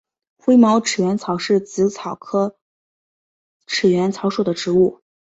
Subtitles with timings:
[0.39, 2.57] 灰毛齿缘草是紫草科
[3.67, 4.99] 齿缘草属的植物。